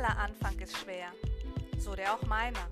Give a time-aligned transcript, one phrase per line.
[0.00, 1.12] Aller Anfang ist schwer,
[1.76, 2.66] so der auch meiner.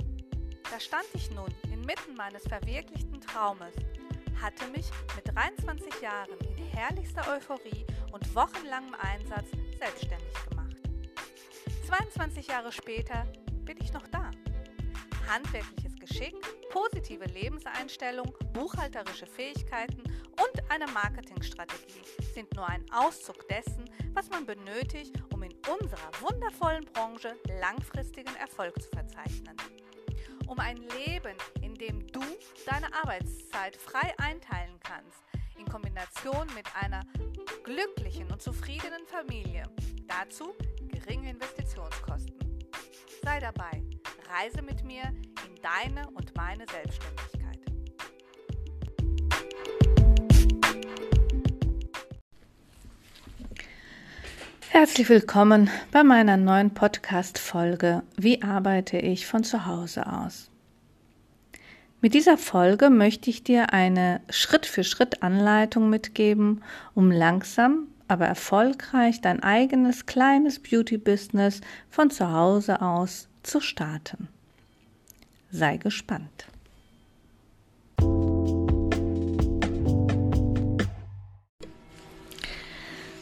[0.70, 3.74] Da stand ich nun inmitten meines verwirklichten Traumes,
[4.40, 10.76] hatte mich mit 23 Jahren in herrlichster Euphorie und wochenlangem Einsatz selbstständig gemacht.
[11.86, 13.26] 22 Jahre später
[13.66, 14.30] bin ich noch da.
[15.28, 16.34] Handwerkliches Geschick,
[16.70, 22.00] positive Lebenseinstellung, buchhalterische Fähigkeiten und eine Marketingstrategie
[22.32, 23.84] sind nur ein Auszug dessen,
[24.14, 25.12] was man benötigt,
[25.66, 29.56] unserer wundervollen Branche langfristigen Erfolg zu verzeichnen.
[30.46, 32.20] Um ein Leben, in dem du
[32.66, 35.22] deine Arbeitszeit frei einteilen kannst,
[35.58, 37.02] in Kombination mit einer
[37.64, 39.64] glücklichen und zufriedenen Familie.
[40.06, 40.54] Dazu
[40.88, 42.38] geringe Investitionskosten.
[43.22, 43.82] Sei dabei,
[44.30, 45.02] reise mit mir
[45.46, 47.37] in deine und meine Selbstständigkeit.
[54.70, 60.50] Herzlich willkommen bei meiner neuen Podcast-Folge Wie arbeite ich von zu Hause aus?
[62.02, 66.62] Mit dieser Folge möchte ich dir eine Schritt-für-Schritt-Anleitung mitgeben,
[66.94, 74.28] um langsam, aber erfolgreich dein eigenes kleines Beauty-Business von zu Hause aus zu starten.
[75.50, 76.46] Sei gespannt.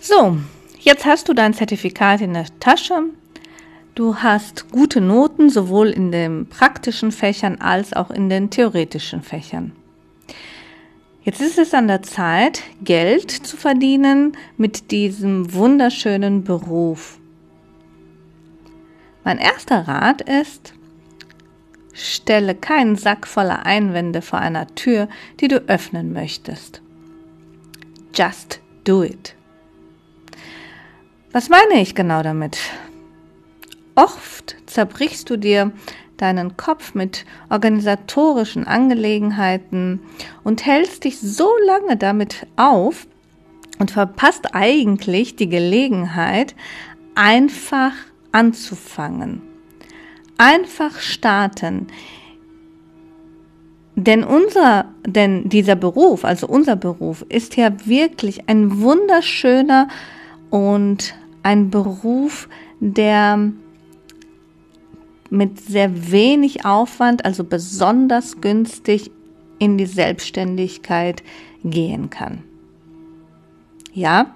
[0.01, 0.39] So,
[0.87, 3.03] jetzt hast du dein Zertifikat in der Tasche.
[3.95, 9.73] Du hast gute Noten sowohl in den praktischen Fächern als auch in den theoretischen Fächern.
[11.23, 17.19] Jetzt ist es an der Zeit, Geld zu verdienen mit diesem wunderschönen Beruf.
[19.25, 20.73] Mein erster Rat ist,
[21.93, 25.09] stelle keinen Sack voller Einwände vor einer Tür,
[25.41, 26.81] die du öffnen möchtest.
[28.15, 29.35] Just do it.
[31.37, 32.57] Was meine ich genau damit?
[33.95, 35.71] Oft zerbrichst du dir
[36.17, 40.01] deinen Kopf mit organisatorischen Angelegenheiten
[40.45, 43.07] und hältst dich so lange damit auf
[43.79, 46.55] und verpasst eigentlich die Gelegenheit,
[47.15, 47.93] einfach
[48.33, 49.43] anzufangen.
[50.39, 51.89] Einfach starten.
[53.95, 59.89] Denn unser, denn dieser Beruf, also unser Beruf, ist ja wirklich ein wunderschöner
[60.49, 61.15] und
[61.47, 62.49] ein Beruf,
[62.81, 63.53] der
[65.31, 69.13] mit sehr wenig Aufwand, also besonders günstig
[69.61, 71.23] in die Selbstständigkeit
[71.63, 72.43] gehen kann.
[73.93, 74.35] Ja,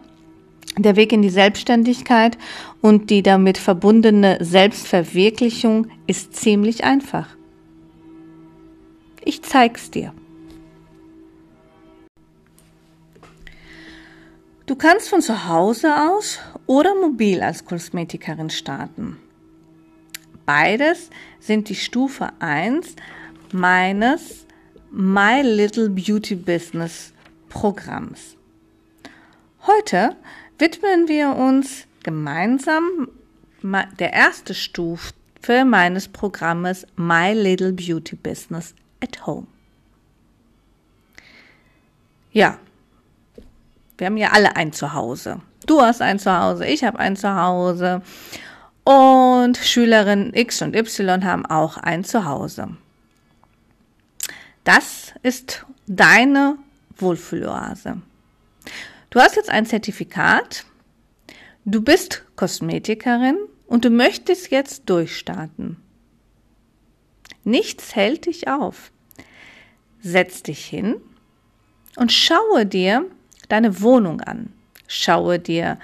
[0.78, 2.38] der Weg in die Selbstständigkeit
[2.80, 7.26] und die damit verbundene Selbstverwirklichung ist ziemlich einfach.
[9.24, 10.14] Ich zeig's dir.
[14.66, 16.38] Du kannst von zu Hause aus
[16.70, 19.16] oder mobil als Kosmetikerin starten.
[20.46, 21.10] Beides
[21.40, 22.94] sind die Stufe 1
[23.50, 24.46] meines
[24.92, 27.12] My Little Beauty Business
[27.48, 28.36] Programms.
[29.66, 30.14] Heute
[30.60, 33.08] widmen wir uns gemeinsam
[33.98, 39.48] der erste Stufe meines Programmes My Little Beauty Business at Home.
[42.30, 42.58] Ja,
[43.98, 45.42] wir haben ja alle ein Zuhause.
[45.66, 48.02] Du hast ein Zuhause, ich habe ein Zuhause
[48.84, 52.68] und Schülerinnen X und Y haben auch ein Zuhause.
[54.64, 56.56] Das ist deine
[56.96, 58.00] Wohlfühloase.
[59.10, 60.64] Du hast jetzt ein Zertifikat,
[61.64, 65.76] du bist Kosmetikerin und du möchtest jetzt durchstarten.
[67.44, 68.92] Nichts hält dich auf.
[70.02, 70.96] Setz dich hin
[71.96, 73.04] und schaue dir
[73.48, 74.52] deine Wohnung an.
[74.92, 75.78] Schaue dir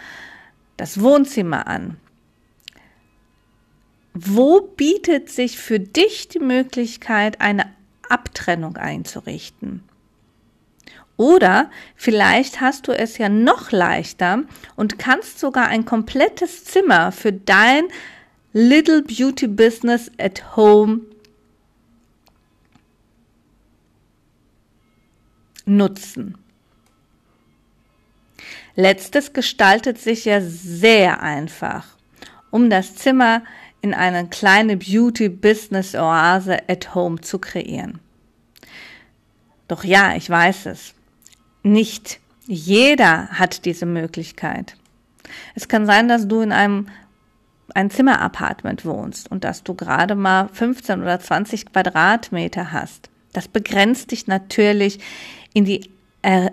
[0.77, 1.97] das Wohnzimmer an.
[4.15, 7.73] Wo bietet sich für dich die Möglichkeit, eine
[8.09, 9.85] Abtrennung einzurichten?
[11.17, 14.43] Oder vielleicht hast du es ja noch leichter
[14.75, 17.85] und kannst sogar ein komplettes Zimmer für dein
[18.53, 21.03] Little Beauty Business at Home
[25.65, 26.37] nutzen.
[28.77, 31.87] Letztes gestaltet sich ja sehr einfach,
[32.51, 33.43] um das Zimmer
[33.81, 38.01] in eine kleine Beauty Business Oase at Home zu kreieren.
[39.67, 40.95] Doch ja, ich weiß es.
[41.63, 44.77] Nicht jeder hat diese Möglichkeit.
[45.55, 46.89] Es kann sein, dass du in einem
[47.75, 53.11] ein Zimmerapartment wohnst und dass du gerade mal 15 oder 20 Quadratmeter hast.
[53.33, 55.01] Das begrenzt dich natürlich
[55.53, 55.91] in die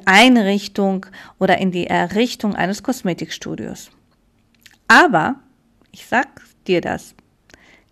[0.05, 1.05] Einrichtung
[1.39, 3.89] oder in die Errichtung eines Kosmetikstudios.
[4.87, 5.35] Aber,
[5.91, 6.27] ich sag
[6.67, 7.15] dir das,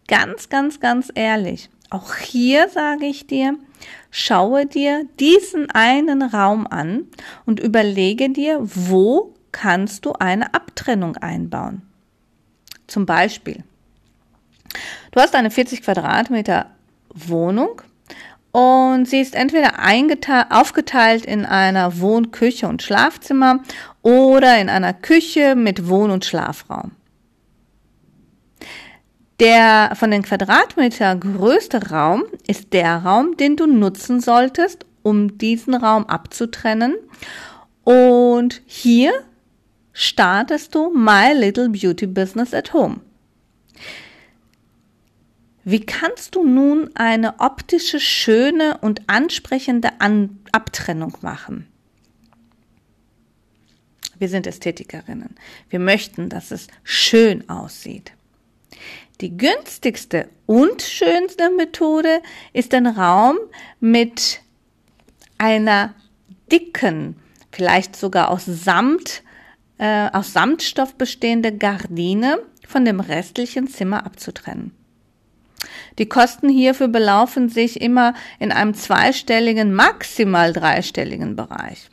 [0.08, 1.70] ganz, ganz, ganz ehrlich.
[1.90, 3.58] Auch hier sage ich dir,
[4.12, 7.08] schaue dir diesen einen Raum an
[7.46, 11.82] und überlege dir, wo kannst du eine Abtrennung einbauen.
[12.88, 13.64] Zum Beispiel,
[15.12, 16.70] du hast eine 40 Quadratmeter
[17.14, 17.82] Wohnung
[18.52, 19.80] und sie ist entweder
[20.50, 23.62] aufgeteilt in einer Wohn-, Küche und Schlafzimmer
[24.02, 26.92] oder in einer Küche mit Wohn- und Schlafraum.
[29.40, 35.74] Der von den Quadratmeter größte Raum ist der Raum, den du nutzen solltest, um diesen
[35.74, 36.96] Raum abzutrennen.
[37.84, 39.12] Und hier
[39.94, 42.98] startest du My Little Beauty Business at Home.
[45.64, 51.68] Wie kannst du nun eine optische, schöne und ansprechende An Abtrennung machen?
[54.18, 55.36] Wir sind Ästhetikerinnen.
[55.70, 58.12] Wir möchten, dass es schön aussieht.
[59.20, 62.22] Die günstigste und schönste Methode
[62.54, 63.38] ist ein Raum
[63.80, 64.42] mit
[65.38, 65.94] einer
[66.52, 67.16] dicken,
[67.52, 69.24] vielleicht sogar aus Samt,
[69.78, 74.76] äh, aus Samtstoff bestehende Gardine von dem restlichen Zimmer abzutrennen.
[75.98, 81.90] Die Kosten hierfür belaufen sich immer in einem zweistelligen, maximal dreistelligen Bereich.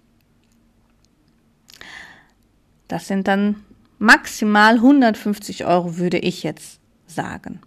[2.86, 3.64] Das sind dann
[3.98, 7.60] maximal 150 Euro, würde ich jetzt sagen.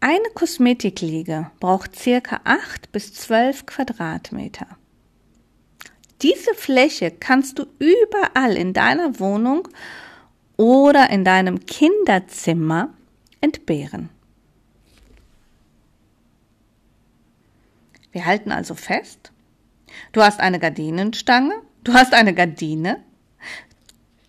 [0.00, 4.66] Eine Kosmetikliege braucht circa 8 bis 12 Quadratmeter.
[6.20, 9.68] Diese Fläche kannst du überall in deiner Wohnung
[10.56, 12.90] oder in deinem Kinderzimmer
[13.40, 14.10] entbehren.
[18.12, 19.32] Wir halten also fest,
[20.12, 23.02] du hast eine Gardinenstange, du hast eine Gardine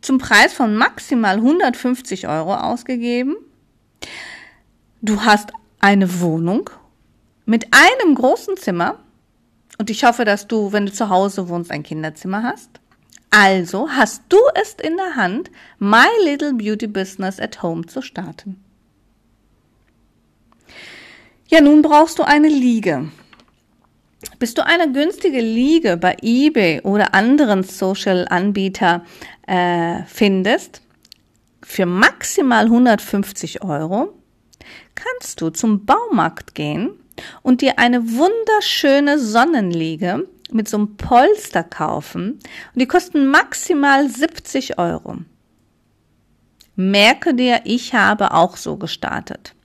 [0.02, 3.36] zum Preis von maximal 150 Euro ausgegeben.
[5.02, 6.70] Du hast eine Wohnung
[7.46, 9.00] mit einem großen Zimmer
[9.78, 12.80] und ich hoffe, dass du, wenn du zu Hause wohnst, ein Kinderzimmer hast.
[13.30, 18.64] Also hast du es in der Hand, My Little Beauty Business at Home zu starten.
[21.48, 23.12] Ja, nun brauchst du eine Liege.
[24.40, 29.06] Bis du eine günstige Liege bei eBay oder anderen Social-Anbieter
[29.48, 30.82] äh, findest,
[31.62, 34.14] für maximal 150 Euro,
[34.96, 36.92] kannst du zum Baumarkt gehen
[37.42, 42.32] und dir eine wunderschöne Sonnenliege mit so einem Polster kaufen
[42.74, 45.18] und die kosten maximal 70 Euro.
[46.76, 49.56] Merke dir, ich habe auch so gestartet.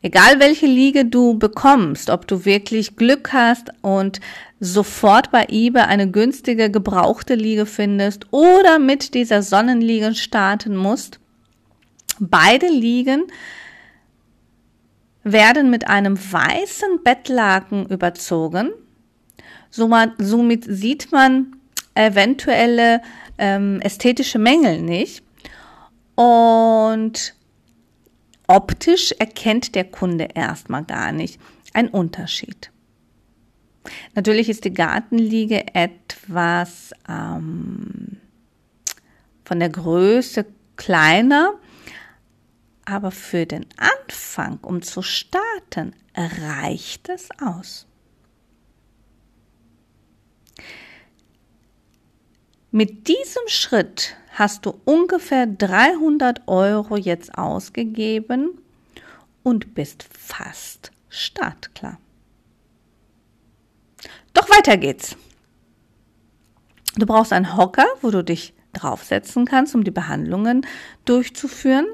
[0.00, 4.20] Egal welche Liege du bekommst, ob du wirklich Glück hast und
[4.60, 11.18] sofort bei eBay eine günstige gebrauchte Liege findest oder mit dieser Sonnenliege starten musst,
[12.20, 13.24] beide Liegen
[15.32, 18.70] werden mit einem weißen Bettlaken überzogen.
[19.70, 21.56] Somit sieht man
[21.94, 23.02] eventuelle
[23.38, 25.22] ähm, ästhetische Mängel nicht.
[26.14, 27.34] Und
[28.46, 31.40] optisch erkennt der Kunde erstmal gar nicht
[31.74, 32.70] einen Unterschied.
[34.14, 38.18] Natürlich ist die Gartenliege etwas ähm,
[39.44, 40.44] von der Größe
[40.76, 41.54] kleiner,
[42.88, 47.86] aber für den Anfang, um zu starten, reicht es aus.
[52.70, 58.58] Mit diesem Schritt hast du ungefähr 300 Euro jetzt ausgegeben
[59.42, 61.98] und bist fast startklar.
[64.32, 65.16] Doch weiter geht's.
[66.96, 70.66] Du brauchst einen Hocker, wo du dich draufsetzen kannst, um die Behandlungen
[71.04, 71.86] durchzuführen.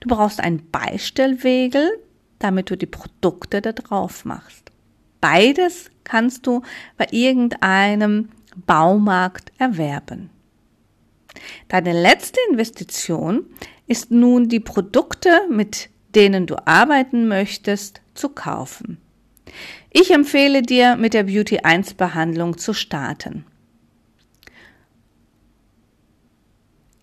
[0.00, 1.90] Du brauchst einen Beistellwegel,
[2.38, 4.70] damit du die Produkte da drauf machst.
[5.20, 6.62] Beides kannst du
[6.96, 8.30] bei irgendeinem
[8.66, 10.30] Baumarkt erwerben.
[11.68, 13.46] Deine letzte Investition
[13.86, 18.98] ist nun die Produkte, mit denen du arbeiten möchtest, zu kaufen.
[19.90, 23.44] Ich empfehle dir, mit der Beauty 1 Behandlung zu starten.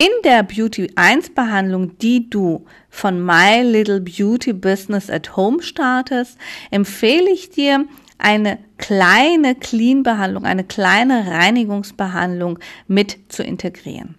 [0.00, 6.38] In der Beauty 1 Behandlung, die du von My Little Beauty Business at Home startest,
[6.70, 7.84] empfehle ich dir
[8.16, 14.14] eine kleine Clean Behandlung, eine kleine Reinigungsbehandlung mit zu integrieren.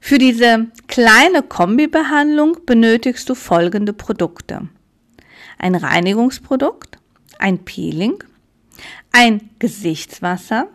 [0.00, 4.68] Für diese kleine Kombibehandlung benötigst du folgende Produkte.
[5.58, 6.98] Ein Reinigungsprodukt,
[7.38, 8.24] ein Peeling,
[9.12, 10.70] ein Gesichtswasser,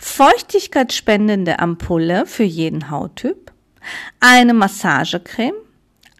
[0.00, 3.52] feuchtigkeitsspendende Ampulle für jeden Hauttyp,
[4.18, 5.54] eine Massagecreme,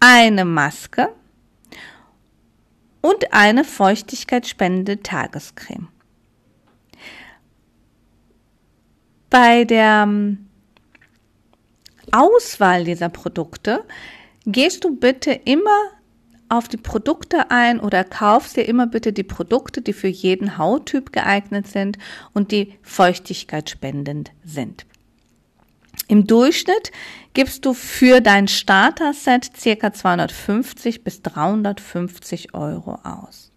[0.01, 1.09] eine Maske
[3.01, 5.89] und eine feuchtigkeitsspendende Tagescreme.
[9.31, 10.51] Bei der ähm,
[12.13, 13.85] Auswahl dieser Produkte
[14.45, 15.79] gehst du bitte immer
[16.51, 21.13] auf die Produkte ein oder kaufst dir immer bitte die Produkte, die für jeden Hauttyp
[21.13, 21.97] geeignet sind
[22.35, 24.85] und die feuchtigkeitsspendend sind.
[26.09, 26.91] Im Durchschnitt
[27.35, 33.53] gibst du für dein Starter-Set circa 250 bis 350 Euro aus.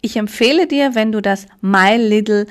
[0.00, 2.46] Ich empfehle dir, wenn du das My Little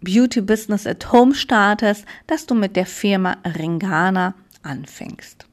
[0.00, 4.34] Beauty Business at Home startest, dass du mit der Firma Ringana
[4.66, 5.46] anfängst.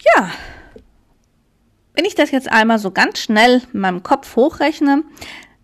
[0.00, 0.30] Ja,
[1.94, 5.02] wenn ich das jetzt einmal so ganz schnell in meinem Kopf hochrechne,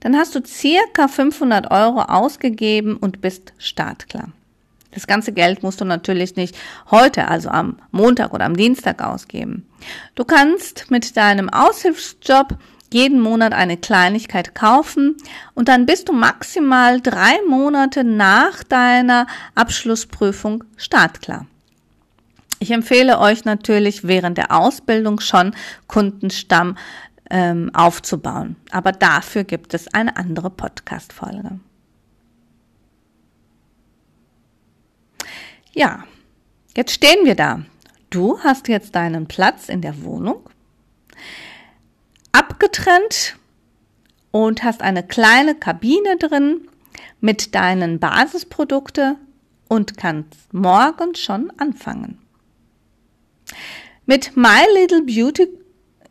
[0.00, 4.32] dann hast du circa 500 Euro ausgegeben und bist startklar.
[4.90, 6.56] Das ganze Geld musst du natürlich nicht
[6.90, 9.68] heute, also am Montag oder am Dienstag ausgeben.
[10.14, 12.56] Du kannst mit deinem Aushilfsjob
[12.94, 15.16] jeden Monat eine Kleinigkeit kaufen
[15.54, 21.46] und dann bist du maximal drei Monate nach deiner Abschlussprüfung startklar.
[22.60, 25.56] Ich empfehle euch natürlich während der Ausbildung schon
[25.88, 26.78] Kundenstamm
[27.30, 31.58] ähm, aufzubauen, aber dafür gibt es eine andere Podcast-Folge.
[35.72, 36.04] Ja,
[36.76, 37.62] jetzt stehen wir da.
[38.10, 40.48] Du hast jetzt deinen Platz in der Wohnung
[42.34, 43.36] abgetrennt
[44.30, 46.68] und hast eine kleine Kabine drin
[47.20, 49.16] mit deinen Basisprodukte
[49.68, 52.18] und kannst morgen schon anfangen.
[54.06, 55.48] Mit My Little Beauty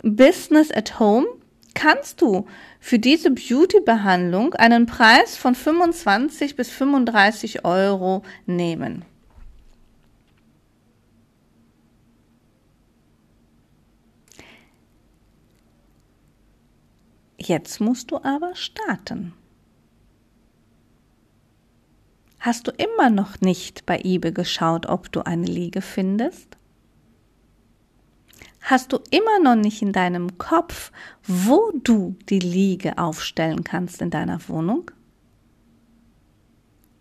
[0.01, 1.27] Business at Home
[1.73, 2.47] kannst du
[2.79, 9.05] für diese Beauty-Behandlung einen Preis von 25 bis 35 Euro nehmen.
[17.47, 19.33] Jetzt musst du aber starten.
[22.39, 26.57] Hast du immer noch nicht bei eBay geschaut, ob du eine Liege findest?
[28.61, 30.91] Hast du immer noch nicht in deinem Kopf,
[31.25, 34.89] wo du die Liege aufstellen kannst in deiner Wohnung?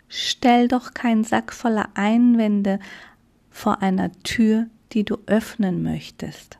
[0.08, 2.80] Stell doch keinen Sack voller Einwände
[3.48, 6.58] vor einer Tür, die du öffnen möchtest.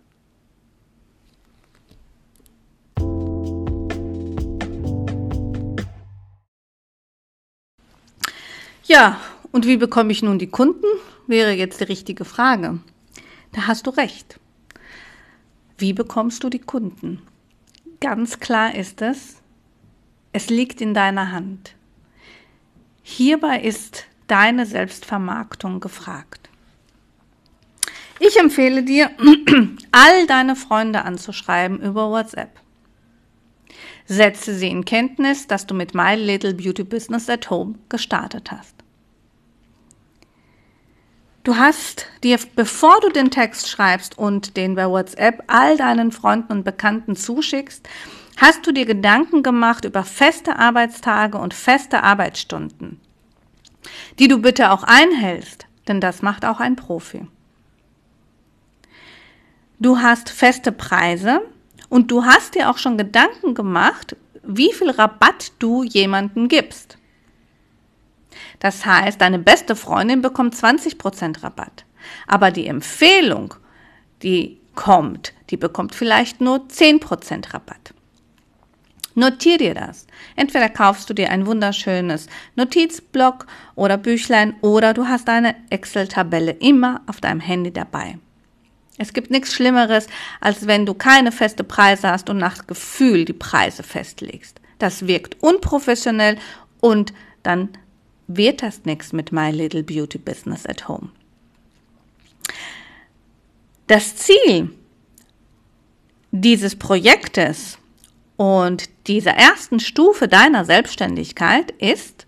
[8.92, 9.18] Ja,
[9.52, 10.84] und wie bekomme ich nun die Kunden?
[11.26, 12.80] Wäre jetzt die richtige Frage.
[13.52, 14.38] Da hast du recht.
[15.78, 17.22] Wie bekommst du die Kunden?
[18.00, 19.40] Ganz klar ist es,
[20.34, 21.74] es liegt in deiner Hand.
[23.02, 26.50] Hierbei ist deine Selbstvermarktung gefragt.
[28.20, 29.10] Ich empfehle dir,
[29.90, 32.60] all deine Freunde anzuschreiben über WhatsApp.
[34.04, 38.81] Setze sie in Kenntnis, dass du mit My Little Beauty Business at Home gestartet hast.
[41.44, 46.52] Du hast dir, bevor du den Text schreibst und den bei WhatsApp all deinen Freunden
[46.52, 47.88] und Bekannten zuschickst,
[48.36, 53.00] hast du dir Gedanken gemacht über feste Arbeitstage und feste Arbeitsstunden,
[54.20, 57.26] die du bitte auch einhältst, denn das macht auch ein Profi.
[59.80, 61.40] Du hast feste Preise
[61.88, 66.98] und du hast dir auch schon Gedanken gemacht, wie viel Rabatt du jemanden gibst.
[68.62, 71.84] Das heißt, deine beste Freundin bekommt 20% Rabatt.
[72.28, 73.54] Aber die Empfehlung,
[74.22, 77.92] die kommt, die bekommt vielleicht nur 10% Rabatt.
[79.16, 80.06] Notier dir das.
[80.36, 87.00] Entweder kaufst du dir ein wunderschönes Notizblock oder Büchlein oder du hast eine Excel-Tabelle immer
[87.08, 88.16] auf deinem Handy dabei.
[88.96, 90.06] Es gibt nichts Schlimmeres,
[90.40, 94.60] als wenn du keine feste Preise hast und nach Gefühl die Preise festlegst.
[94.78, 96.38] Das wirkt unprofessionell
[96.78, 97.70] und dann
[98.26, 101.10] wird das nichts mit My Little Beauty Business at Home.
[103.86, 104.70] Das Ziel
[106.30, 107.78] dieses Projektes
[108.36, 112.26] und dieser ersten Stufe deiner Selbstständigkeit ist,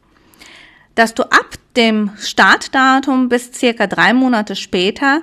[0.95, 5.23] dass du ab dem Startdatum bis circa drei Monate später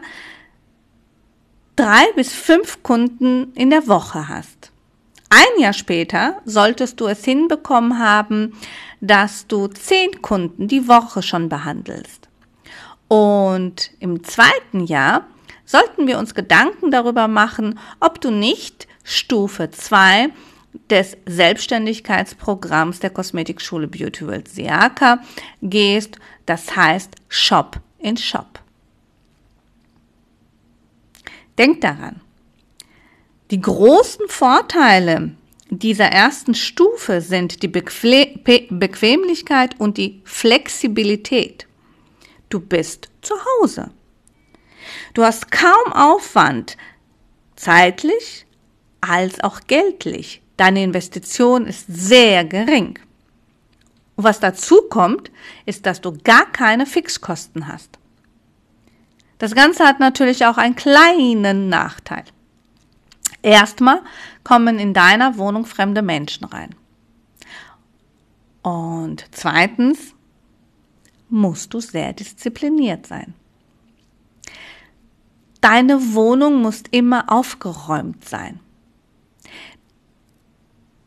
[1.75, 4.71] drei bis fünf Kunden in der Woche hast.
[5.29, 8.53] Ein Jahr später solltest du es hinbekommen haben,
[9.01, 12.29] dass du zehn Kunden die Woche schon behandelst.
[13.07, 15.25] Und im zweiten Jahr
[15.65, 20.29] sollten wir uns Gedanken darüber machen, ob du nicht Stufe 2
[20.89, 25.19] des Selbstständigkeitsprogramms der Kosmetikschule Beauty World Siaka
[25.61, 28.59] gehst, das heißt Shop in Shop.
[31.57, 32.21] Denk daran,
[33.49, 35.31] die großen Vorteile
[35.71, 41.65] dieser ersten Stufe sind die Bequem Bequemlichkeit und die Flexibilität.
[42.49, 43.91] Du bist zu Hause.
[45.13, 46.75] Du hast kaum Aufwand,
[47.55, 48.45] zeitlich
[48.99, 50.41] als auch geldlich.
[50.57, 52.99] Deine Investition ist sehr gering.
[54.17, 55.31] Und was dazu kommt,
[55.65, 57.97] ist, dass du gar keine Fixkosten hast.
[59.37, 62.25] Das Ganze hat natürlich auch einen kleinen Nachteil.
[63.41, 64.01] Erstmal
[64.43, 66.75] kommen in deiner Wohnung fremde Menschen rein.
[68.61, 70.13] Und zweitens
[71.29, 73.33] musst du sehr diszipliniert sein.
[75.61, 78.59] Deine Wohnung muss immer aufgeräumt sein.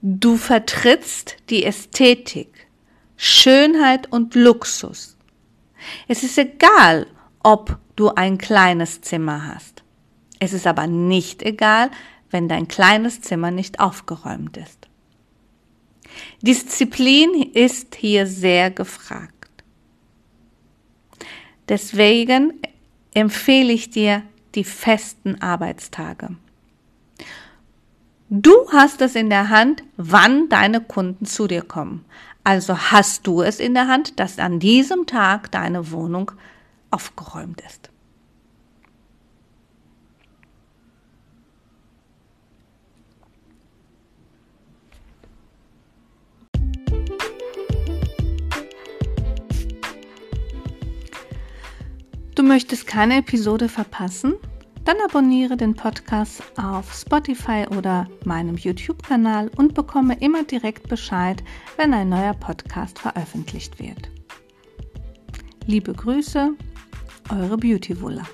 [0.00, 2.67] Du vertrittst die Ästhetik,
[3.17, 5.17] Schönheit und Luxus.
[6.09, 7.07] Es ist egal,
[7.43, 9.83] ob du ein kleines Zimmer hast.
[10.41, 11.91] Es ist aber nicht egal,
[12.31, 14.88] wenn dein kleines Zimmer nicht aufgeräumt ist.
[16.43, 19.33] Disziplin ist hier sehr gefragt.
[21.69, 22.61] Deswegen
[23.14, 24.23] empfehle ich dir
[24.54, 26.37] die festen Arbeitstage.
[28.28, 32.04] Du hast es in der Hand, wann deine Kunden zu dir kommen.
[32.43, 36.33] Also hast du es in der Hand, dass an diesem Tag deine Wohnung
[36.90, 37.90] aufgeräumt ist.
[52.44, 54.34] Möchtest keine Episode verpassen?
[54.84, 61.42] Dann abonniere den Podcast auf Spotify oder meinem YouTube-Kanal und bekomme immer direkt Bescheid,
[61.76, 64.11] wenn ein neuer Podcast veröffentlicht wird.
[65.66, 66.54] Liebe Grüße,
[67.30, 68.26] eure Beauty Wuller.